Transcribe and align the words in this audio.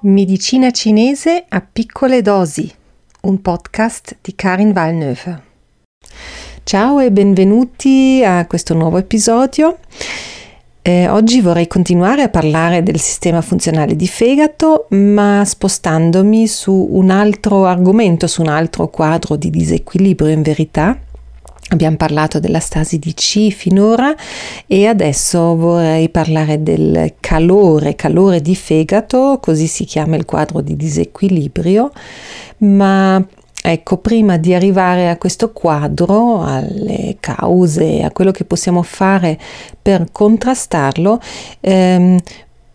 Medicina 0.00 0.70
cinese 0.72 1.46
a 1.48 1.62
piccole 1.62 2.20
dosi, 2.20 2.70
un 3.22 3.40
podcast 3.40 4.18
di 4.20 4.34
Karin 4.34 4.74
Valneuve. 4.74 5.42
Ciao 6.64 7.00
e 7.00 7.10
benvenuti 7.10 8.22
a 8.22 8.46
questo 8.46 8.74
nuovo 8.74 8.98
episodio. 8.98 9.78
Eh, 10.82 11.08
oggi 11.08 11.40
vorrei 11.40 11.66
continuare 11.66 12.20
a 12.22 12.28
parlare 12.28 12.82
del 12.82 13.00
sistema 13.00 13.40
funzionale 13.40 13.96
di 13.96 14.06
fegato, 14.06 14.86
ma 14.90 15.42
spostandomi 15.42 16.46
su 16.46 16.88
un 16.90 17.08
altro 17.08 17.64
argomento, 17.64 18.26
su 18.26 18.42
un 18.42 18.48
altro 18.48 18.88
quadro 18.88 19.36
di 19.36 19.48
disequilibrio 19.48 20.28
in 20.28 20.42
verità, 20.42 20.96
Abbiamo 21.70 21.96
parlato 21.96 22.38
della 22.38 22.60
stasi 22.60 23.00
di 23.00 23.12
C 23.12 23.50
finora 23.50 24.14
e 24.68 24.86
adesso 24.86 25.56
vorrei 25.56 26.08
parlare 26.10 26.62
del 26.62 27.14
calore, 27.18 27.96
calore 27.96 28.40
di 28.40 28.54
fegato, 28.54 29.40
così 29.42 29.66
si 29.66 29.84
chiama 29.84 30.14
il 30.14 30.24
quadro 30.24 30.60
di 30.60 30.76
disequilibrio, 30.76 31.90
ma 32.58 33.20
ecco, 33.60 33.96
prima 33.96 34.36
di 34.36 34.54
arrivare 34.54 35.10
a 35.10 35.16
questo 35.16 35.50
quadro, 35.50 36.44
alle 36.44 37.16
cause, 37.18 38.00
a 38.02 38.12
quello 38.12 38.30
che 38.30 38.44
possiamo 38.44 38.82
fare 38.82 39.36
per 39.82 40.06
contrastarlo, 40.12 41.20
ehm, 41.58 42.20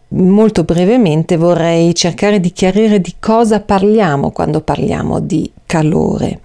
molto 0.10 0.66
brevemente 0.66 1.38
vorrei 1.38 1.96
cercare 1.96 2.42
di 2.42 2.52
chiarire 2.52 3.00
di 3.00 3.16
cosa 3.22 3.62
parliamo 3.62 4.32
quando 4.32 4.60
parliamo 4.60 5.22
di 5.22 5.50
calore. 5.72 6.42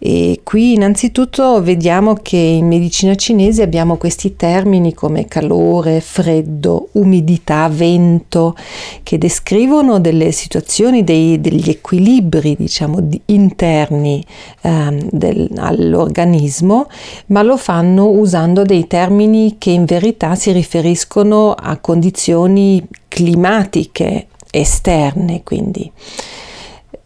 E 0.00 0.40
qui 0.42 0.72
innanzitutto 0.72 1.62
vediamo 1.62 2.14
che 2.14 2.36
in 2.36 2.66
medicina 2.66 3.14
cinese 3.14 3.62
abbiamo 3.62 3.96
questi 3.96 4.34
termini 4.34 4.92
come 4.92 5.26
calore, 5.26 6.00
freddo, 6.00 6.88
umidità, 6.92 7.68
vento, 7.68 8.56
che 9.04 9.18
descrivono 9.18 10.00
delle 10.00 10.32
situazioni, 10.32 11.04
dei, 11.04 11.40
degli 11.40 11.70
equilibri 11.70 12.56
diciamo 12.58 13.00
di, 13.00 13.20
interni 13.26 14.20
ehm, 14.62 15.10
del, 15.12 15.48
all'organismo, 15.56 16.88
ma 17.26 17.42
lo 17.42 17.56
fanno 17.56 18.08
usando 18.08 18.64
dei 18.64 18.88
termini 18.88 19.54
che 19.58 19.70
in 19.70 19.84
verità 19.84 20.34
si 20.34 20.50
riferiscono 20.50 21.52
a 21.52 21.76
condizioni 21.76 22.84
climatiche 23.06 24.26
esterne, 24.50 25.44
quindi 25.44 25.88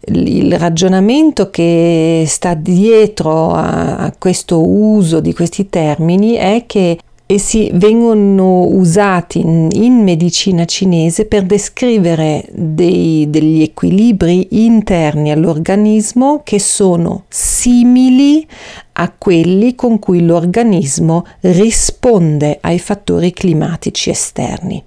il 0.06 0.58
ragionamento 0.58 1.50
che 1.50 2.24
sta 2.26 2.54
dietro 2.54 3.52
a, 3.52 4.12
questo 4.18 4.66
uso 4.66 5.20
di 5.20 5.34
questi 5.34 5.68
termini 5.68 6.34
è 6.34 6.64
che 6.66 6.98
essi 7.32 7.70
vengono 7.74 8.64
usati 8.64 9.38
in, 9.38 9.68
in 9.72 10.02
medicina 10.02 10.64
cinese 10.64 11.26
per 11.26 11.44
descrivere 11.44 12.44
dei, 12.50 13.30
degli 13.30 13.62
equilibri 13.62 14.64
interni 14.64 15.30
all'organismo 15.30 16.40
che 16.42 16.58
sono 16.58 17.24
simili 17.28 18.46
a 18.94 19.12
quelli 19.16 19.76
con 19.76 19.98
cui 19.98 20.24
l'organismo 20.24 21.24
risponde 21.40 22.58
ai 22.60 22.78
fattori 22.78 23.32
climatici 23.32 24.10
esterni. 24.10 24.82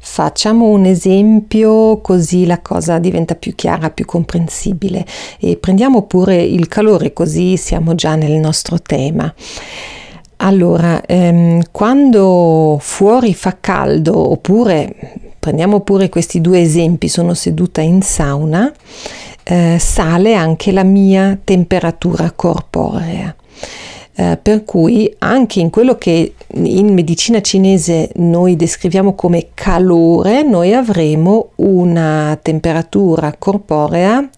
Facciamo 0.00 0.68
un 0.68 0.86
esempio 0.86 2.00
così 2.00 2.46
la 2.46 2.60
cosa 2.60 2.98
diventa 2.98 3.34
più 3.34 3.54
chiara, 3.54 3.90
più 3.90 4.06
comprensibile 4.06 5.06
e 5.38 5.56
prendiamo 5.58 6.02
pure 6.02 6.42
il 6.42 6.66
calore 6.68 7.12
così 7.12 7.56
siamo 7.56 7.94
già 7.94 8.14
nel 8.14 8.32
nostro 8.32 8.80
tema. 8.80 9.32
Allora, 10.36 11.02
ehm, 11.04 11.62
quando 11.70 12.78
fuori 12.80 13.34
fa 13.34 13.58
caldo, 13.60 14.32
oppure 14.32 14.94
prendiamo 15.38 15.80
pure 15.80 16.08
questi 16.08 16.40
due 16.40 16.60
esempi, 16.60 17.08
sono 17.08 17.34
seduta 17.34 17.80
in 17.80 18.02
sauna, 18.02 18.72
eh, 19.44 19.76
sale 19.78 20.34
anche 20.34 20.72
la 20.72 20.84
mia 20.84 21.38
temperatura 21.42 22.32
corporea. 22.32 23.34
Eh, 24.14 24.38
per 24.42 24.64
cui 24.64 25.12
anche 25.18 25.60
in 25.60 25.70
quello 25.70 25.96
che 25.96 26.34
in 26.54 26.92
medicina 26.92 27.40
cinese 27.40 28.10
noi 28.16 28.56
descriviamo 28.56 29.14
come 29.14 29.48
calore, 29.54 30.42
noi 30.42 30.74
avremo 30.74 31.50
una 31.56 32.38
temperatura 32.42 33.34
corporea 33.38 34.28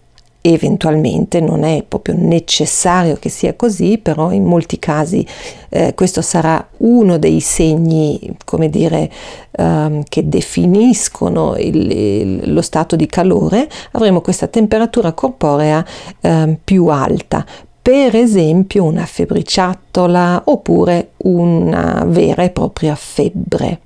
eventualmente 0.53 1.39
non 1.39 1.63
è 1.63 1.83
proprio 1.87 2.15
necessario 2.17 3.15
che 3.15 3.29
sia 3.29 3.55
così, 3.55 3.97
però 3.97 4.31
in 4.31 4.43
molti 4.43 4.77
casi 4.77 5.25
eh, 5.69 5.93
questo 5.95 6.21
sarà 6.21 6.67
uno 6.77 7.17
dei 7.17 7.39
segni, 7.39 8.35
come 8.45 8.69
dire, 8.69 9.11
um, 9.57 10.03
che 10.07 10.27
definiscono 10.27 11.55
il, 11.57 11.91
il, 11.91 12.53
lo 12.53 12.61
stato 12.61 12.95
di 12.95 13.07
calore, 13.07 13.67
avremo 13.91 14.21
questa 14.21 14.47
temperatura 14.47 15.13
corporea 15.13 15.83
um, 16.21 16.57
più 16.63 16.87
alta. 16.87 17.45
Per 17.81 18.15
esempio 18.15 18.83
una 18.83 19.05
febbriciattola 19.05 20.43
oppure 20.45 21.11
una 21.17 22.03
vera 22.07 22.43
e 22.43 22.49
propria 22.49 22.95
febbre. 22.95 23.79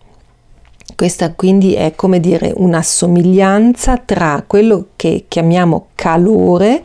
Questa 0.95 1.33
quindi 1.33 1.73
è 1.73 1.93
come 1.95 2.19
dire 2.19 2.51
una 2.55 2.81
somiglianza 2.81 3.97
tra 3.97 4.43
quello 4.45 4.87
che 4.95 5.25
chiamiamo 5.27 5.87
calore 5.95 6.83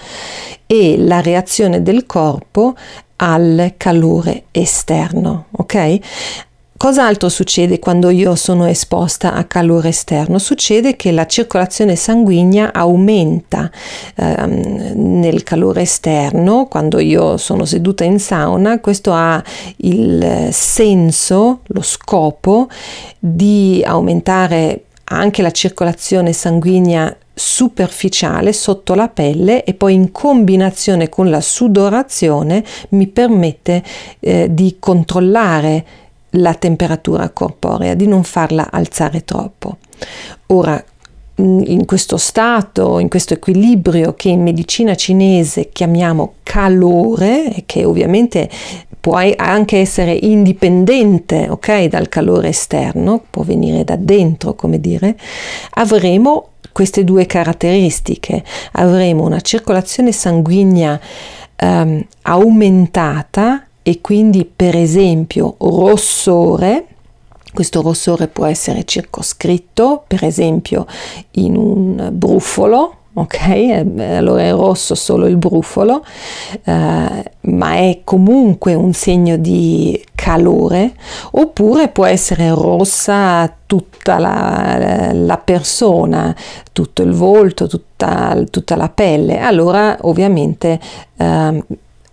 e 0.67 0.97
la 0.99 1.21
reazione 1.21 1.83
del 1.83 2.07
corpo 2.07 2.75
al 3.17 3.75
calore 3.77 4.45
esterno, 4.51 5.47
ok? 5.53 5.99
Cos'altro 6.85 7.31
succede 7.31 7.79
quando 7.79 8.11
io 8.11 8.35
sono 8.35 8.67
esposta 8.67 9.33
a 9.33 9.45
calore 9.45 9.89
esterno? 9.89 10.39
Succede 10.39 10.97
che 10.97 11.13
la 11.13 11.25
circolazione 11.25 11.97
sanguigna 11.97 12.75
aumenta 12.75 13.71
ehm, 14.15 14.93
nel 14.95 15.43
calore 15.45 15.81
esterno, 15.81 16.67
quando 16.67 16.99
io 16.99 17.39
sono 17.39 17.65
seduta 17.65 18.05
in 18.05 18.21
sauna, 18.21 18.81
questo 18.81 19.15
ha 19.15 19.43
il 19.77 20.51
senso, 20.53 21.61
lo 21.69 21.81
scopo 21.81 22.69
di 23.19 23.83
aumentare 23.83 24.85
anche 25.05 25.41
la 25.41 25.53
circolazione 25.53 26.35
sanguigna 26.35 27.17
superficiale 27.33 28.53
sotto 28.53 28.95
la 28.95 29.09
pelle 29.09 29.65
e 29.65 29.73
poi 29.73 29.95
in 29.95 30.13
combinazione 30.13 31.09
con 31.09 31.31
la 31.31 31.41
sudorazione 31.41 32.63
mi 32.91 33.07
permette 33.07 33.83
eh, 34.21 34.49
di 34.51 34.77
controllare 34.79 35.85
la 36.37 36.55
temperatura 36.55 37.31
corporea, 37.31 37.95
di 37.95 38.07
non 38.07 38.23
farla 38.23 38.71
alzare 38.71 39.25
troppo. 39.25 39.79
Ora, 40.47 40.83
in 41.37 41.85
questo 41.85 42.17
stato, 42.17 43.01
in 43.01 43.09
questo 43.09 43.35
equilibrio 43.35 44.15
che 44.15 44.29
in 44.29 44.43
medicina 44.43 44.95
cinese 44.95 45.71
chiamiamo 45.71 46.35
calore, 46.45 47.65
che 47.67 47.85
ovviamente 47.85 48.49
può 49.01 49.21
anche 49.37 49.79
essere 49.79 50.13
indipendente 50.13 51.49
okay, 51.49 51.89
dal 51.89 52.09
calore 52.09 52.49
esterno, 52.49 53.23
può 53.29 53.43
venire 53.43 53.85
da 53.85 53.97
dentro, 53.97 54.55
come 54.55 54.81
dire, 54.81 55.17
avremo 55.71 56.51
queste 56.75 57.05
due 57.05 57.25
caratteristiche. 57.27 58.43
Avremo 58.73 59.25
una 59.25 59.41
circolazione 59.41 60.11
sanguigna 60.11 61.01
um, 61.61 62.05
aumentata 62.23 63.64
e 63.87 64.01
quindi 64.01 64.47
per 64.47 64.75
esempio 64.75 65.57
rossore, 65.59 66.87
questo 67.53 67.83
rossore 67.83 68.29
può 68.29 68.47
essere 68.47 68.85
circoscritto 68.85 70.05
per 70.07 70.25
esempio 70.25 70.87
in 71.33 71.55
un 71.55 72.09
brufolo, 72.11 72.97
ok? 73.13 73.85
Allora 73.99 74.43
è 74.43 74.53
rosso 74.53 74.95
solo 74.95 75.27
il 75.27 75.37
brufolo, 75.37 76.03
eh, 76.65 77.33
ma 77.41 77.75
è 77.75 78.01
comunque 78.05 78.73
un 78.73 78.95
segno 78.95 79.37
di 79.37 80.03
calore, 80.15 80.95
oppure 81.33 81.89
può 81.89 82.07
essere 82.07 82.49
rossa 82.55 83.55
tutta 83.67 84.19
la, 84.19 85.11
la 85.13 85.37
persona, 85.37 86.35
tutto 86.73 87.03
il 87.03 87.13
volto, 87.13 87.67
tutta, 87.67 88.43
tutta, 88.51 88.77
la 88.77 88.89
pelle. 88.89 89.41
Allora 89.41 89.99
ovviamente 90.01 90.81
eh, 91.19 91.65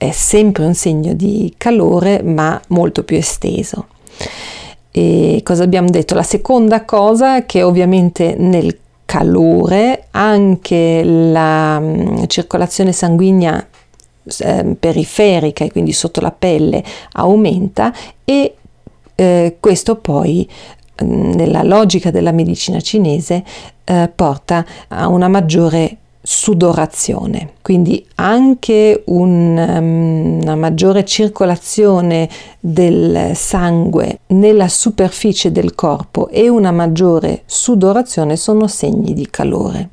è 0.01 0.09
sempre 0.09 0.65
un 0.65 0.73
segno 0.73 1.13
di 1.13 1.53
calore 1.57 2.23
ma 2.23 2.59
molto 2.69 3.03
più 3.03 3.17
esteso. 3.17 3.85
E 4.89 5.41
cosa 5.43 5.61
abbiamo 5.61 5.91
detto? 5.91 6.15
La 6.15 6.23
seconda 6.23 6.85
cosa 6.85 7.35
è 7.35 7.45
che 7.45 7.61
ovviamente 7.61 8.33
nel 8.35 8.79
calore 9.05 10.07
anche 10.09 11.03
la 11.03 11.77
um, 11.79 12.25
circolazione 12.25 12.93
sanguigna 12.93 13.63
eh, 14.39 14.75
periferica 14.79 15.65
e 15.65 15.71
quindi 15.71 15.91
sotto 15.91 16.19
la 16.19 16.31
pelle 16.31 16.83
aumenta 17.11 17.93
e 18.25 18.55
eh, 19.13 19.57
questo 19.59 19.97
poi 19.97 20.49
nella 21.03 21.61
logica 21.61 22.09
della 22.09 22.31
medicina 22.31 22.81
cinese 22.81 23.43
eh, 23.83 24.09
porta 24.15 24.65
a 24.87 25.07
una 25.07 25.27
maggiore 25.27 25.97
sudorazione, 26.21 27.53
quindi 27.61 28.05
anche 28.15 29.03
un, 29.07 29.57
um, 29.57 30.41
una 30.41 30.55
maggiore 30.55 31.03
circolazione 31.03 32.29
del 32.59 33.31
sangue 33.35 34.19
nella 34.27 34.67
superficie 34.67 35.51
del 35.51 35.73
corpo 35.73 36.29
e 36.29 36.47
una 36.47 36.71
maggiore 36.71 37.41
sudorazione 37.45 38.35
sono 38.35 38.67
segni 38.67 39.13
di 39.13 39.27
calore. 39.29 39.89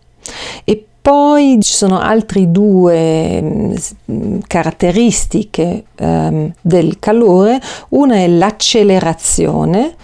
E 0.65 0.85
poi 1.01 1.57
ci 1.63 1.73
sono 1.73 1.99
altre 1.99 2.51
due 2.51 3.41
mm, 3.41 4.41
caratteristiche 4.47 5.85
um, 6.01 6.53
del 6.61 6.99
calore, 6.99 7.59
una 7.91 8.17
è 8.17 8.29
l'accelerazione, 8.29 9.95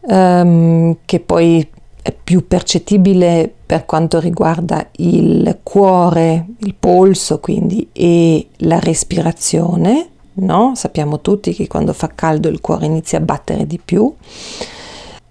um, 0.00 0.96
che 1.04 1.20
poi 1.20 1.68
è 2.02 2.12
più 2.12 2.46
percettibile 2.46 3.52
per 3.64 3.86
quanto 3.86 4.18
riguarda 4.18 4.88
il 4.96 5.60
cuore, 5.62 6.46
il 6.58 6.74
polso 6.74 7.38
quindi 7.38 7.88
e 7.92 8.48
la 8.58 8.80
respirazione, 8.80 10.08
no? 10.34 10.72
Sappiamo 10.74 11.20
tutti 11.20 11.54
che 11.54 11.68
quando 11.68 11.92
fa 11.92 12.08
caldo 12.12 12.48
il 12.48 12.60
cuore 12.60 12.86
inizia 12.86 13.18
a 13.18 13.22
battere 13.22 13.66
di 13.66 13.80
più. 13.82 14.12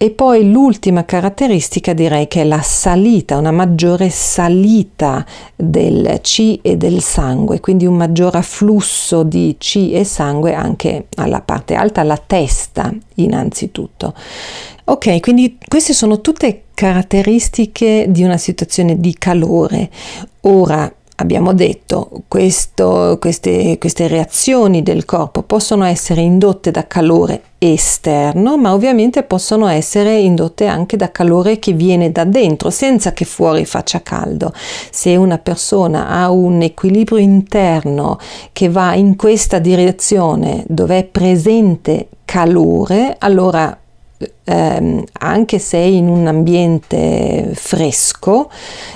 E 0.02 0.10
poi 0.10 0.50
l'ultima 0.50 1.04
caratteristica 1.04 1.92
direi 1.92 2.26
che 2.26 2.40
è 2.40 2.44
la 2.44 2.60
salita, 2.60 3.36
una 3.36 3.52
maggiore 3.52 4.10
salita 4.10 5.24
del 5.54 6.18
C 6.20 6.58
e 6.60 6.76
del 6.76 7.00
sangue, 7.00 7.60
quindi 7.60 7.86
un 7.86 7.94
maggior 7.94 8.34
afflusso 8.34 9.22
di 9.22 9.54
C 9.60 9.90
e 9.92 10.02
sangue 10.02 10.54
anche 10.54 11.06
alla 11.14 11.40
parte 11.40 11.76
alta, 11.76 12.00
alla 12.00 12.16
testa 12.16 12.92
innanzitutto. 13.14 14.12
Ok, 14.86 15.20
quindi 15.20 15.56
queste 15.68 15.92
sono 15.92 16.20
tutte 16.20 16.64
caratteristiche 16.74 18.06
di 18.08 18.24
una 18.24 18.38
situazione 18.38 18.98
di 18.98 19.14
calore. 19.16 19.88
Ora, 20.40 20.92
abbiamo 21.22 21.54
detto, 21.54 22.10
questo, 22.28 23.16
queste, 23.20 23.78
queste 23.78 24.08
reazioni 24.08 24.82
del 24.82 25.04
corpo 25.04 25.42
possono 25.42 25.84
essere 25.84 26.20
indotte 26.20 26.70
da 26.70 26.86
calore 26.86 27.42
esterno, 27.58 28.56
ma 28.58 28.72
ovviamente 28.72 29.22
possono 29.22 29.68
essere 29.68 30.18
indotte 30.18 30.66
anche 30.66 30.96
da 30.96 31.10
calore 31.12 31.58
che 31.58 31.72
viene 31.72 32.10
da 32.10 32.24
dentro, 32.24 32.70
senza 32.70 33.12
che 33.12 33.24
fuori 33.24 33.64
faccia 33.64 34.02
caldo. 34.02 34.52
Se 34.90 35.14
una 35.16 35.38
persona 35.38 36.08
ha 36.08 36.30
un 36.30 36.60
equilibrio 36.60 37.18
interno 37.18 38.18
che 38.52 38.68
va 38.68 38.94
in 38.94 39.16
questa 39.16 39.58
direzione, 39.58 40.64
dove 40.66 40.98
è 40.98 41.04
presente 41.04 42.08
calore, 42.24 43.16
allora 43.18 43.78
eh, 44.44 45.04
anche 45.12 45.58
se 45.58 45.78
in 45.78 46.08
un 46.08 46.26
ambiente 46.26 47.50
fresco, 47.54 48.50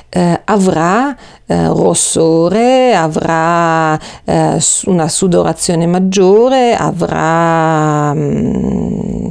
eh, 0.09 0.41
avrà 0.45 1.17
eh, 1.47 1.67
rossore, 1.69 2.95
avrà 2.95 3.99
eh, 4.25 4.59
una 4.85 5.09
sudorazione 5.09 5.87
maggiore, 5.87 6.75
avrà 6.75 8.13
mm, 8.15 9.29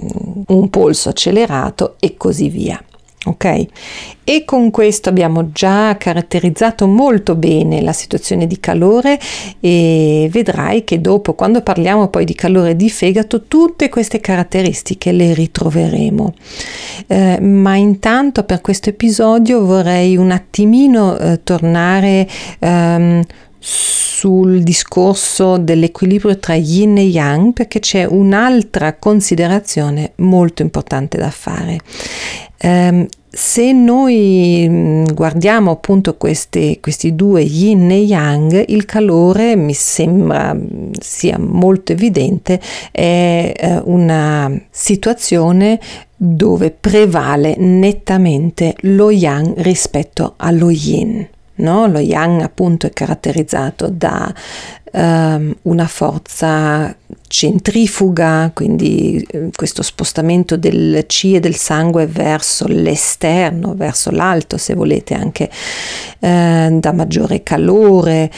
un 0.48 0.70
polso 0.70 1.10
accelerato 1.10 1.96
e 2.00 2.16
così 2.18 2.50
via 2.50 2.80
ok? 3.26 3.66
E 4.24 4.44
con 4.44 4.72
questo 4.72 5.10
abbiamo 5.10 5.52
già 5.52 5.96
caratterizzato 5.98 6.88
molto 6.88 7.36
bene 7.36 7.82
la 7.82 7.94
situazione 7.94 8.48
di 8.48 8.60
calore 8.60 9.20
e 9.60 10.28
vedrai 10.32 10.84
che 10.84 11.00
dopo, 11.00 11.34
quando 11.34 11.62
parliamo 11.62 12.08
poi 12.08 12.26
di 12.26 12.34
calore 12.34 12.76
di 12.76 12.90
fegato, 12.90 13.44
tutte 13.44 13.90
queste 13.90 14.20
caratteristiche 14.20 15.12
le 15.12 15.34
ritroveremo. 15.34 16.34
Eh, 17.08 17.40
ma 17.40 17.76
intanto 17.76 18.44
per 18.44 18.62
questo 18.62 18.90
episodio 18.90 19.64
vorrei 19.64 20.18
un 20.18 20.32
attimino 20.32 21.18
eh, 21.18 21.44
tornare 21.44 22.28
ehm, 22.60 23.24
sul 23.68 24.62
discorso 24.62 25.58
dell'equilibrio 25.58 26.38
tra 26.38 26.54
yin 26.54 27.00
e 27.00 27.02
yang 27.02 27.52
perché 27.52 27.80
c'è 27.80 28.06
un'altra 28.06 28.94
considerazione 28.98 30.12
molto 30.18 30.62
importante 30.62 31.18
da 31.18 31.32
fare. 31.32 31.80
Um, 32.62 33.08
se 33.28 33.74
noi 33.74 34.66
mm, 34.70 35.06
guardiamo 35.14 35.72
appunto 35.72 36.16
questi, 36.16 36.78
questi, 36.80 37.16
due 37.16 37.42
yin 37.42 37.90
e 37.90 37.98
yang, 37.98 38.64
il 38.68 38.86
calore 38.86 39.56
mi 39.56 39.74
sembra 39.74 40.54
mm, 40.54 40.92
sia 41.00 41.40
molto 41.40 41.92
evidente, 41.92 42.62
è 42.92 43.52
eh, 43.56 43.82
una 43.84 44.52
situazione 44.70 45.80
dove 46.16 46.70
prevale 46.70 47.56
nettamente 47.58 48.76
lo 48.82 49.10
yang 49.10 49.54
rispetto 49.58 50.36
allo 50.38 50.70
yin. 50.70 51.28
No? 51.56 51.88
Lo 51.88 52.00
yang 52.00 52.42
appunto 52.42 52.88
è 52.88 52.92
caratterizzato 52.92 53.90
da 53.90 54.34
um, 54.92 55.56
una 55.64 55.88
forza 55.88 56.96
centrifuga, 57.28 58.52
quindi 58.54 59.26
eh, 59.30 59.50
questo 59.56 59.82
spostamento 59.84 60.58
del 60.58 61.06
C 61.08 61.32
e 61.36 61.40
del 61.40 61.56
sangue 61.56 62.08
verso 62.08 62.66
l'esterno, 62.68 63.74
verso 63.76 64.12
l'alto 64.12 64.58
se 64.58 64.74
volete, 64.74 65.14
anche 65.14 65.50
eh, 66.20 66.78
da 66.80 66.92
maggiore 66.94 67.44
calore, 67.44 68.32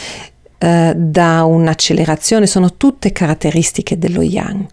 eh, 0.58 0.94
da 0.96 1.44
un'accelerazione, 1.44 2.48
sono 2.48 2.76
tutte 2.76 3.12
caratteristiche 3.12 3.98
dello 3.98 4.22
yang. 4.22 4.66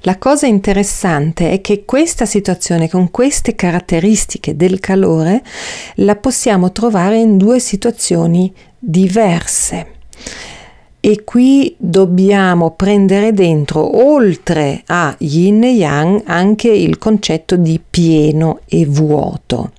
La 0.00 0.16
cosa 0.16 0.46
interessante 0.46 1.50
è 1.50 1.60
che 1.60 1.84
questa 1.84 2.24
situazione 2.24 2.88
con 2.88 3.10
queste 3.10 3.54
caratteristiche 3.54 4.56
del 4.56 4.80
calore 4.80 5.42
la 5.96 6.16
possiamo 6.16 6.72
trovare 6.72 7.18
in 7.18 7.36
due 7.36 7.60
situazioni 7.60 8.52
diverse. 8.78 9.94
E 11.08 11.22
qui 11.22 11.72
dobbiamo 11.78 12.72
prendere 12.72 13.32
dentro, 13.32 14.04
oltre 14.04 14.82
a 14.86 15.14
yin 15.20 15.62
e 15.62 15.70
yang, 15.70 16.22
anche 16.24 16.68
il 16.68 16.98
concetto 16.98 17.54
di 17.54 17.80
pieno 17.88 18.62
e 18.66 18.86
vuoto. 18.86 19.70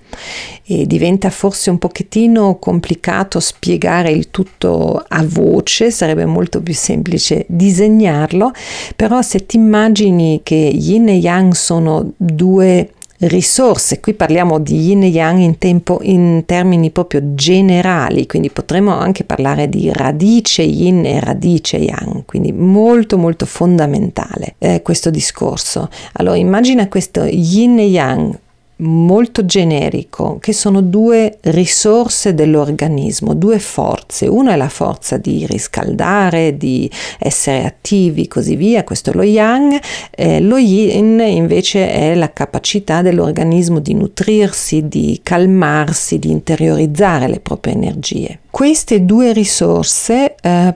E 0.63 0.87
diventa 0.87 1.29
forse 1.29 1.69
un 1.69 1.79
pochettino 1.79 2.55
complicato 2.59 3.41
spiegare 3.41 4.09
il 4.09 4.31
tutto 4.31 5.03
a 5.05 5.21
voce, 5.27 5.91
sarebbe 5.91 6.23
molto 6.23 6.61
più 6.61 6.73
semplice 6.73 7.43
disegnarlo, 7.49 8.53
però 8.95 9.21
se 9.21 9.45
ti 9.45 9.57
immagini 9.57 10.39
che 10.43 10.55
yin 10.55 11.09
e 11.09 11.15
yang 11.15 11.51
sono 11.51 12.13
due 12.15 12.91
risorse. 13.19 13.99
Qui 13.99 14.13
parliamo 14.13 14.59
di 14.59 14.87
yin 14.87 15.03
e 15.03 15.07
yang 15.07 15.39
in, 15.39 15.57
tempo, 15.57 15.99
in 16.01 16.43
termini 16.45 16.91
proprio 16.91 17.33
generali, 17.33 18.25
quindi 18.27 18.49
potremmo 18.49 18.91
anche 18.91 19.23
parlare 19.23 19.67
di 19.69 19.91
radice 19.91 20.61
yin 20.61 21.05
e 21.05 21.19
radice 21.19 21.77
yang, 21.77 22.25
quindi 22.25 22.51
molto 22.51 23.17
molto 23.17 23.45
fondamentale 23.45 24.55
eh, 24.59 24.81
questo 24.81 25.09
discorso. 25.09 25.89
Allora 26.13 26.37
immagina 26.37 26.87
questo 26.87 27.23
yin 27.23 27.79
e 27.79 27.85
yang 27.85 28.37
molto 28.77 29.45
generico 29.45 30.37
che 30.39 30.53
sono 30.53 30.81
due 30.81 31.37
risorse 31.41 32.33
dell'organismo, 32.33 33.33
due 33.33 33.59
forze. 33.59 34.27
Una 34.27 34.53
è 34.53 34.55
la 34.55 34.69
forza 34.69 35.17
di 35.17 35.45
riscaldare, 35.47 36.57
di 36.57 36.89
essere 37.19 37.65
attivi, 37.65 38.27
così 38.27 38.55
via, 38.55 38.83
questo 38.83 39.11
è 39.11 39.13
lo 39.13 39.23
yang, 39.23 39.79
eh, 40.11 40.39
lo 40.39 40.57
yin 40.57 41.19
invece 41.19 41.89
è 41.91 42.15
la 42.15 42.31
capacità 42.31 43.01
dell'organismo 43.01 43.79
di 43.79 43.93
nutrirsi, 43.93 44.87
di 44.87 45.19
calmarsi, 45.23 46.19
di 46.19 46.29
interiorizzare 46.29 47.27
le 47.27 47.39
proprie 47.39 47.73
energie. 47.73 48.39
Queste 48.49 49.05
due 49.05 49.33
risorse 49.33 50.35
eh, 50.41 50.73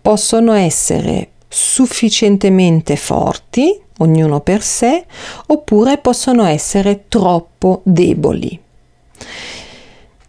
possono 0.00 0.52
essere 0.52 1.28
sufficientemente 1.48 2.96
forti 2.96 3.78
ognuno 4.02 4.40
per 4.40 4.62
sé, 4.62 5.04
oppure 5.46 5.98
possono 5.98 6.44
essere 6.44 7.04
troppo 7.08 7.80
deboli. 7.84 8.60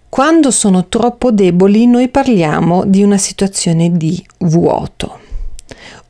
Quando 0.10 0.52
sono 0.52 0.88
troppo 0.90 1.32
deboli 1.32 1.88
noi 1.88 2.08
parliamo 2.08 2.86
di 2.86 3.02
una 3.02 3.18
situazione 3.18 3.92
di 3.98 4.24
vuoto. 4.40 5.20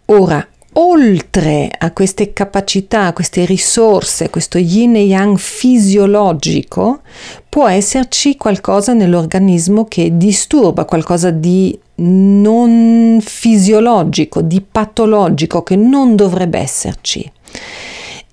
Ora, 0.08 0.46
oltre 0.74 1.70
a 1.78 1.92
queste 1.92 2.34
capacità, 2.34 3.06
a 3.06 3.14
queste 3.14 3.46
risorse, 3.46 4.30
questo 4.30 4.58
yin 4.58 4.96
e 4.96 5.04
yang 5.04 5.38
fisiologico, 5.38 7.02
può 7.48 7.68
esserci 7.68 8.36
qualcosa 8.36 8.94
nell'organismo 8.94 9.86
che 9.86 10.18
disturba, 10.18 10.84
qualcosa 10.84 11.30
di 11.30 11.80
non 11.96 13.20
fisiologico, 13.22 14.42
di 14.42 14.62
patologico 14.62 15.64
che 15.64 15.76
non 15.76 16.16
dovrebbe 16.16 16.60
esserci. 16.60 17.32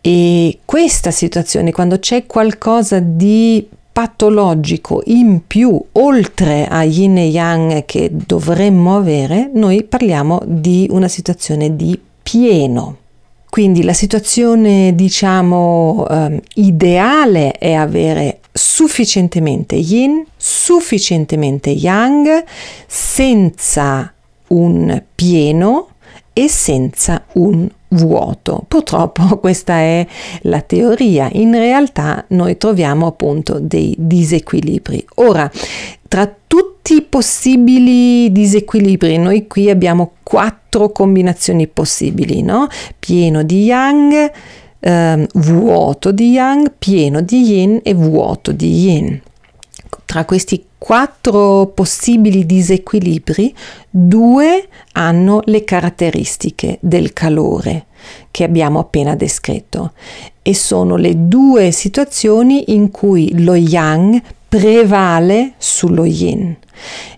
E 0.00 0.58
questa 0.64 1.10
situazione, 1.10 1.72
quando 1.72 1.98
c'è 1.98 2.26
qualcosa 2.26 3.00
di 3.00 3.66
patologico 3.92 5.02
in 5.06 5.46
più, 5.46 5.78
oltre 5.92 6.66
a 6.66 6.84
yin 6.84 7.18
e 7.18 7.26
yang 7.26 7.84
che 7.84 8.10
dovremmo 8.10 8.96
avere, 8.96 9.50
noi 9.52 9.82
parliamo 9.84 10.40
di 10.46 10.86
una 10.90 11.08
situazione 11.08 11.76
di 11.76 11.98
pieno. 12.22 12.96
Quindi 13.50 13.82
la 13.82 13.92
situazione, 13.92 14.94
diciamo, 14.94 16.06
um, 16.08 16.40
ideale 16.54 17.50
è 17.52 17.72
avere 17.72 18.38
sufficientemente 18.52 19.74
yin, 19.74 20.24
sufficientemente 20.36 21.70
yang, 21.70 22.44
senza 22.86 24.14
un 24.48 25.02
pieno 25.14 25.88
e 26.32 26.48
senza 26.48 27.24
un 27.34 27.68
vuoto. 27.88 28.64
Purtroppo 28.66 29.38
questa 29.38 29.74
è 29.74 30.06
la 30.42 30.60
teoria, 30.60 31.28
in 31.32 31.52
realtà 31.52 32.24
noi 32.28 32.56
troviamo 32.56 33.06
appunto 33.06 33.58
dei 33.60 33.94
disequilibri. 33.98 35.04
Ora, 35.16 35.50
tra 36.08 36.32
tutti 36.46 36.94
i 36.94 37.02
possibili 37.02 38.32
disequilibri, 38.32 39.16
noi 39.16 39.46
qui 39.46 39.70
abbiamo 39.70 40.12
quattro 40.22 40.90
combinazioni 40.90 41.68
possibili, 41.68 42.42
no? 42.42 42.66
Pieno 42.98 43.42
di 43.42 43.64
yang, 43.64 44.32
ehm, 44.80 45.26
vuoto 45.34 46.10
di 46.10 46.30
yang, 46.32 46.72
pieno 46.78 47.20
di 47.20 47.42
yin 47.42 47.80
e 47.82 47.94
vuoto 47.94 48.52
di 48.52 48.86
yin. 48.86 49.20
Tra 50.10 50.24
questi 50.24 50.64
quattro 50.76 51.70
possibili 51.72 52.44
disequilibri, 52.44 53.54
due 53.88 54.66
hanno 54.94 55.40
le 55.44 55.62
caratteristiche 55.62 56.78
del 56.80 57.12
calore 57.12 57.86
che 58.32 58.42
abbiamo 58.42 58.80
appena 58.80 59.14
descritto 59.14 59.92
e 60.42 60.52
sono 60.52 60.96
le 60.96 61.28
due 61.28 61.70
situazioni 61.70 62.72
in 62.72 62.90
cui 62.90 63.44
lo 63.44 63.54
yang 63.54 64.20
prevale 64.48 65.52
sullo 65.58 66.04
yin. 66.04 66.56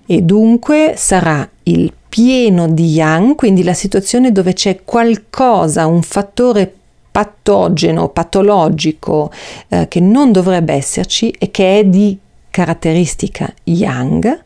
E 0.05 0.21
dunque 0.21 0.93
sarà 0.95 1.49
il 1.63 1.91
pieno 2.11 2.69
di 2.69 2.93
yang, 2.93 3.37
quindi 3.37 3.63
la 3.63 3.73
situazione 3.73 4.33
dove 4.33 4.53
c'è 4.53 4.85
qualcosa, 4.85 5.87
un 5.87 6.03
fattore 6.03 6.71
patogeno, 7.11 8.11
patologico 8.11 9.33
eh, 9.69 9.89
che 9.89 10.01
non 10.01 10.31
dovrebbe 10.31 10.75
esserci 10.75 11.31
e 11.31 11.51
che 11.51 11.79
è 11.79 11.85
di 11.87 12.19
caratteristica 12.52 13.52
yang 13.64 14.44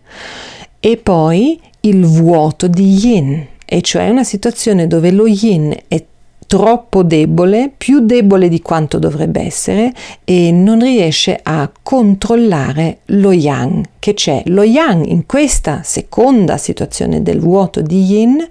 e 0.81 0.97
poi 0.97 1.61
il 1.81 2.07
vuoto 2.07 2.69
di 2.69 2.95
yin, 3.05 3.47
e 3.65 3.83
cioè 3.83 4.09
una 4.09 4.25
situazione 4.25 4.87
dove 4.87 5.11
lo 5.11 5.27
yin 5.27 5.77
è 5.89 6.03
troppo 6.47 7.03
debole, 7.03 7.73
più 7.77 8.01
debole 8.01 8.49
di 8.49 8.63
quanto 8.63 9.01
dovrebbe 9.01 9.41
essere 9.41 9.93
e 10.25 10.53
non 10.53 10.79
riesce 10.79 11.39
a 11.43 11.69
controllare 11.83 12.99
lo 13.07 13.33
yang 13.33 13.85
che 13.99 14.15
c'è. 14.15 14.43
Lo 14.47 14.63
yang 14.63 15.05
in 15.05 15.27
questa 15.27 15.83
seconda 15.83 16.57
situazione 16.57 17.23
del 17.23 17.41
vuoto 17.41 17.81
di 17.81 18.01
yin 18.05 18.47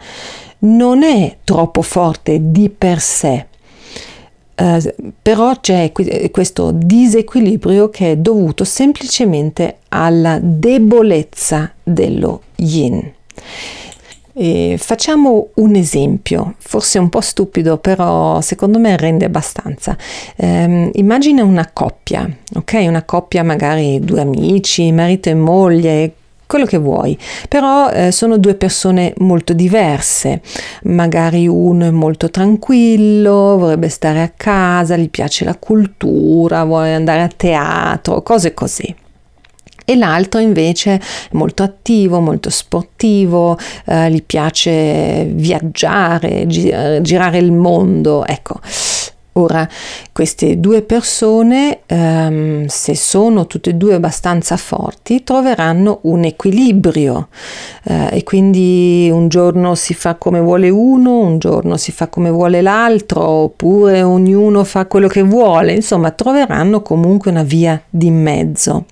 non 0.59 1.03
è 1.03 1.38
troppo 1.45 1.81
forte 1.81 2.51
di 2.51 2.69
per 2.69 3.00
sé, 3.00 3.47
Uh, 4.57 5.12
però 5.21 5.59
c'è 5.59 5.91
questo 6.31 6.71
disequilibrio 6.71 7.89
che 7.89 8.12
è 8.12 8.17
dovuto 8.17 8.63
semplicemente 8.63 9.79
alla 9.89 10.39
debolezza 10.41 11.74
dello 11.83 12.41
yin. 12.55 13.12
E 14.38 14.75
facciamo 14.77 15.51
un 15.55 15.75
esempio, 15.75 16.55
forse 16.57 17.00
un 17.00 17.07
po' 17.07 17.21
stupido, 17.21 17.77
però 17.77 18.41
secondo 18.41 18.79
me 18.79 18.97
rende 18.97 19.24
abbastanza. 19.24 19.97
Um, 20.35 20.89
immagina 20.95 21.43
una 21.43 21.69
coppia, 21.71 22.29
ok? 22.55 22.83
Una 22.85 23.03
coppia 23.03 23.43
magari 23.43 24.01
due 24.01 24.19
amici, 24.19 24.91
marito 24.91 25.29
e 25.29 25.35
moglie, 25.35 26.13
quello 26.48 26.66
che 26.66 26.78
vuoi, 26.78 27.18
però 27.50 27.90
eh, 27.90 28.12
sono 28.12 28.38
due 28.38 28.56
persone 28.56 29.14
molto 29.18 29.54
diverse, 29.54 30.42
magari 30.84 31.48
uno 31.48 31.86
è 31.86 31.92
molto 31.92 32.30
tranquillo, 32.30 33.58
vorrebbe 33.58 33.90
stare 33.90 34.22
a 34.22 34.32
casa, 34.36 34.98
gli 34.98 35.10
piace 35.10 35.46
la 35.46 35.56
cultura, 35.56 36.64
vuole 36.64 36.94
andare 36.94 37.22
a 37.22 37.30
teatro, 37.36 38.22
cose 38.22 38.54
così. 38.54 38.96
E 39.88 39.96
l'altro 39.96 40.40
invece 40.40 40.96
è 40.96 41.00
molto 41.34 41.62
attivo, 41.62 42.20
molto 42.20 42.50
sportivo, 42.50 43.56
eh, 43.86 44.10
gli 44.10 44.24
piace 44.24 45.25
viaggiare, 45.25 46.48
gi- 46.48 46.74
girare 47.02 47.38
il 47.38 47.52
mondo, 47.52 48.25
ecco. 48.25 48.60
Ora, 49.38 49.68
queste 50.13 50.62
due 50.62 50.82
persone, 50.82 51.82
ehm, 51.88 52.68
se 52.68 52.96
sono 52.96 53.48
tutte 53.48 53.72
e 53.72 53.74
due 53.74 53.96
abbastanza 53.96 54.56
forti, 54.56 55.25
troveranno 55.25 56.00
un 56.04 56.24
equilibrio 56.24 57.27
eh, 57.84 58.15
e 58.15 58.24
quindi 58.24 59.10
un 59.12 59.27
giorno 59.27 59.75
si 59.75 59.94
fa 59.94 60.15
come 60.15 60.39
vuole 60.39 60.70
uno, 60.70 61.20
un 61.20 61.38
giorno 61.39 61.75
si 61.75 61.92
fa 61.92 62.08
come 62.08 62.30
vuole 62.30 62.62
l'altro, 62.62 63.22
oppure 63.27 64.04
ognuno 64.04 64.63
fa 64.63 64.86
quello 64.86 65.10
che 65.10 65.22
vuole, 65.22 65.74
insomma, 65.74 66.12
troveranno 66.12 66.82
comunque 66.82 67.30
una 67.30 67.44
via 67.44 67.82
di 67.89 68.12
mezzo. 68.12 68.86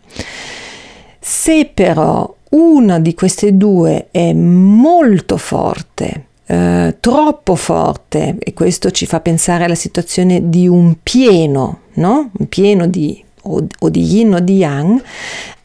Se 1.22 1.72
però 1.74 2.36
una 2.50 3.00
di 3.00 3.14
queste 3.14 3.56
due 3.56 4.08
è 4.12 4.34
molto 4.34 5.38
forte, 5.38 6.26
eh, 6.46 6.98
troppo 7.00 7.56
forte 7.56 8.36
e 8.40 8.54
questo 8.54 8.92
ci 8.92 9.06
fa 9.06 9.20
pensare 9.20 9.64
alla 9.64 9.76
situazione 9.76 10.50
di 10.50 10.68
un 10.68 10.98
pieno, 11.02 11.80
no? 11.94 12.32
Un 12.38 12.48
pieno 12.48 12.88
di 12.88 13.24
o, 13.44 13.66
o 13.80 13.90
di 13.90 14.02
yin 14.02 14.34
o 14.34 14.40
di 14.40 14.58
yang, 14.58 15.02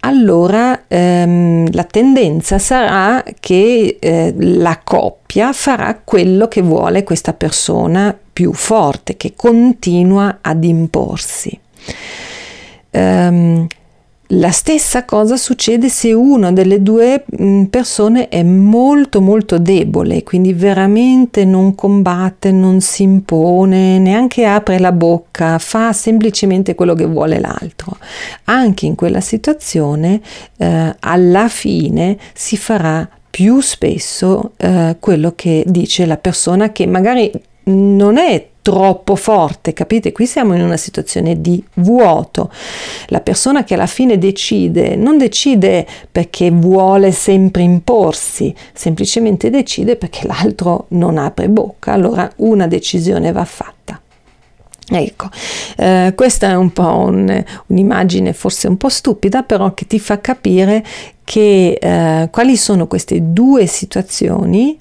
allora 0.01 0.85
ehm, 0.87 1.73
la 1.73 1.85
tendenza 1.85 2.59
sarà 2.59 3.23
che 3.41 3.99
eh, 4.01 4.35
la 4.37 4.81
coppia 4.83 5.53
farà 5.53 6.01
quello 6.03 6.49
che 6.49 6.63
vuole 6.63 7.05
questa 7.05 7.33
persona 7.33 8.17
più 8.33 8.53
forte, 8.53 9.17
che 9.17 9.35
continua 9.35 10.39
ad 10.41 10.65
imporsi. 10.65 11.59
Um, 12.91 13.67
la 14.33 14.51
stessa 14.51 15.05
cosa 15.05 15.39
succede 15.39 15.89
se 15.89 16.13
una 16.13 16.53
delle 16.53 16.83
due 16.83 17.25
mm, 17.41 17.65
persone 17.65 18.29
è 18.29 18.43
molto 18.43 19.23
molto 19.23 19.59
debole, 19.59 20.23
quindi 20.23 20.53
veramente 20.53 21.47
non 21.47 21.75
combatte, 21.75 22.53
non 22.53 22.81
si 22.81 23.05
impone, 23.05 23.99
neanche 23.99 24.45
apre 24.45 24.79
la 24.79 24.93
bocca, 24.93 25.59
fa 25.59 25.95
semplicemente 25.95 26.75
quello 26.75 26.95
che 26.95 27.07
vuole 27.07 27.41
l'altro. 27.41 27.97
Anche 28.45 28.85
in 28.85 28.95
quella 28.95 29.23
situazione 29.23 30.21
eh, 30.59 30.95
alla 31.01 31.49
fine 31.49 32.19
si 32.35 32.59
farà 32.59 33.09
più 33.31 33.61
spesso 33.61 34.53
eh, 34.57 34.97
quello 35.01 35.33
che 35.35 35.65
dice 35.67 36.05
la 36.05 36.17
persona 36.19 36.71
che 36.73 36.87
magari 36.87 37.31
non 37.65 38.19
è 38.19 38.47
troppo 38.69 39.17
forte, 39.17 39.73
capite? 39.73 40.13
Qui 40.13 40.27
siamo 40.27 40.55
in 40.55 40.61
una 40.61 40.77
situazione 40.77 41.41
di 41.41 41.65
vuoto. 41.77 42.53
La 43.07 43.21
persona 43.21 43.65
che 43.65 43.73
alla 43.73 43.87
fine 43.87 44.19
decide 44.19 44.95
non 44.95 45.17
decide 45.17 45.87
perché 46.13 46.51
vuole 46.51 47.11
sempre 47.11 47.63
imporsi, 47.63 48.55
semplicemente 48.75 49.49
decide 49.49 49.97
perché 49.97 50.27
l'altro 50.27 50.85
non 50.89 51.17
apre 51.17 51.49
bocca, 51.49 51.93
allora 51.95 52.31
una 52.37 52.67
decisione 52.67 53.33
va 53.33 53.47
fatta. 53.47 53.99
Ecco, 54.91 55.29
eh, 55.79 56.13
questa 56.15 56.49
è 56.49 56.55
un 56.55 56.71
po' 56.71 56.97
un, 57.07 57.45
un'immagine 57.69 58.35
forse 58.35 58.69
un 58.69 58.77
po' 58.77 58.91
stupida, 58.91 59.45
però 59.45 59.73
che 59.73 59.87
ti 59.87 59.99
fa 59.99 60.21
capire 60.21 60.85
che 61.25 61.79
eh, 61.81 62.29
quali 62.31 62.57
sono 62.57 62.87
queste 62.87 63.33
due 63.33 63.67
situazioni 63.67 64.79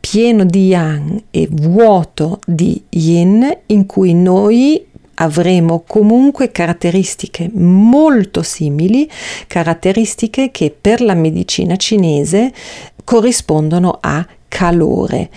pieno 0.00 0.44
di 0.44 0.68
yang 0.68 1.22
e 1.30 1.46
vuoto 1.50 2.40
di 2.46 2.82
yin 2.88 3.46
in 3.66 3.86
cui 3.86 4.14
noi 4.14 4.84
avremo 5.20 5.84
comunque 5.86 6.50
caratteristiche 6.50 7.50
molto 7.52 8.42
simili, 8.42 9.08
caratteristiche 9.46 10.50
che 10.50 10.74
per 10.78 11.02
la 11.02 11.14
medicina 11.14 11.76
cinese 11.76 12.52
corrispondono 13.04 13.98
a 14.00 14.26
calore. 14.48 15.30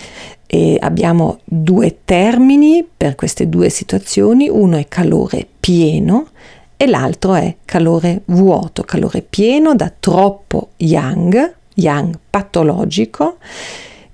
E 0.46 0.78
abbiamo 0.80 1.40
due 1.44 1.98
termini 2.04 2.86
per 2.96 3.14
queste 3.14 3.48
due 3.48 3.68
situazioni, 3.68 4.48
uno 4.48 4.76
è 4.76 4.86
calore 4.88 5.46
pieno 5.60 6.28
e 6.76 6.86
l'altro 6.86 7.34
è 7.34 7.56
calore 7.64 8.22
vuoto, 8.26 8.82
calore 8.82 9.22
pieno 9.22 9.74
da 9.74 9.92
troppo 9.98 10.70
yang, 10.76 11.54
yang 11.74 12.18
patologico 12.30 13.38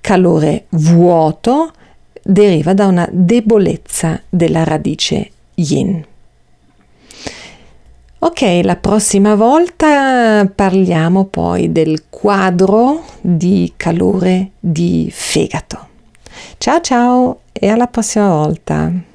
calore 0.01 0.65
vuoto 0.69 1.71
deriva 2.23 2.73
da 2.73 2.87
una 2.87 3.07
debolezza 3.11 4.21
della 4.29 4.63
radice 4.63 5.31
yin. 5.55 6.05
Ok, 8.23 8.59
la 8.63 8.75
prossima 8.75 9.33
volta 9.33 10.45
parliamo 10.53 11.25
poi 11.25 11.71
del 11.71 12.03
quadro 12.09 13.03
di 13.19 13.73
calore 13.75 14.51
di 14.59 15.09
fegato. 15.11 15.87
Ciao 16.57 16.81
ciao 16.81 17.39
e 17.51 17.67
alla 17.67 17.87
prossima 17.87 18.29
volta. 18.29 19.09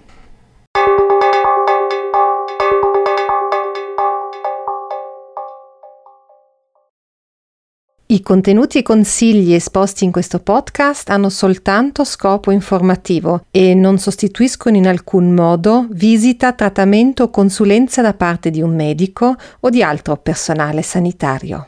I 8.16 8.22
contenuti 8.22 8.78
e 8.78 8.82
consigli 8.82 9.52
esposti 9.52 10.04
in 10.04 10.10
questo 10.10 10.40
podcast 10.40 11.10
hanno 11.10 11.28
soltanto 11.28 12.02
scopo 12.02 12.50
informativo 12.50 13.44
e 13.50 13.74
non 13.74 13.98
sostituiscono 13.98 14.74
in 14.74 14.88
alcun 14.88 15.34
modo 15.34 15.86
visita, 15.90 16.54
trattamento 16.54 17.24
o 17.24 17.28
consulenza 17.28 18.00
da 18.00 18.14
parte 18.14 18.48
di 18.48 18.62
un 18.62 18.74
medico 18.74 19.36
o 19.60 19.68
di 19.68 19.82
altro 19.82 20.16
personale 20.16 20.80
sanitario. 20.80 21.66